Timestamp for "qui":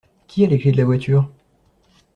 0.25-0.43